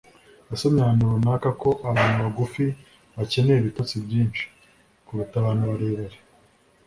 yasomye 0.49 0.79
ahantu 0.81 1.13
runaka 1.13 1.49
ko 1.61 1.69
abantu 1.89 2.17
bagufi 2.25 2.65
bakeneye 3.15 3.57
ibitotsi 3.59 3.95
byinshi 4.05 4.43
kuruta 5.05 5.35
abantu 5.37 5.63
barebare. 5.71 6.17